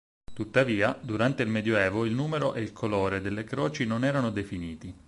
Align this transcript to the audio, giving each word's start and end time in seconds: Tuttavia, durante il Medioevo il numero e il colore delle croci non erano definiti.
Tuttavia, 0.33 0.97
durante 0.99 1.43
il 1.43 1.49
Medioevo 1.49 2.05
il 2.05 2.13
numero 2.13 2.55
e 2.55 2.61
il 2.63 2.73
colore 2.73 3.21
delle 3.21 3.43
croci 3.43 3.85
non 3.85 4.03
erano 4.03 4.31
definiti. 4.31 4.91